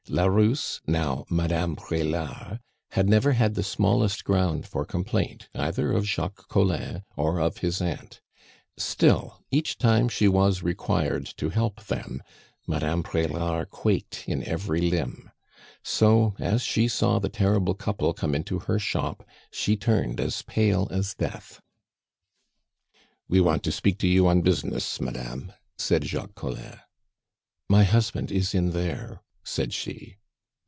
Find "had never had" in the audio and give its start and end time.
2.93-3.53